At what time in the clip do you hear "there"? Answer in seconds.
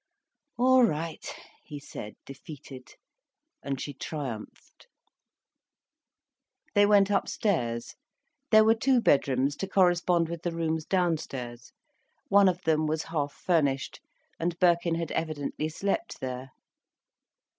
8.49-8.63, 16.19-16.49